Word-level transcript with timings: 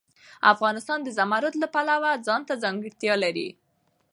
افغانستان 0.53 0.99
د 1.03 1.07
زمرد 1.17 1.53
د 1.59 1.65
پلوه 1.73 2.11
ځانته 2.27 2.53
ځانګړتیا 2.63 3.13
لري. 3.23 3.49